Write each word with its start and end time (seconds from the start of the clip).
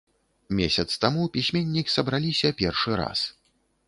Месяц 0.59 0.85
таму 1.03 1.27
пісьменнік 1.35 1.91
сабраліся 1.97 2.49
першы 2.63 2.97
раз. 3.01 3.19